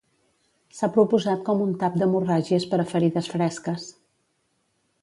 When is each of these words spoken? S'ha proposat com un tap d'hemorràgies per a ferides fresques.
S'ha 0.77 0.89
proposat 0.95 1.43
com 1.49 1.61
un 1.67 1.75
tap 1.83 1.99
d'hemorràgies 2.03 2.67
per 2.73 2.81
a 2.85 2.87
ferides 2.95 3.31
fresques. 3.37 3.89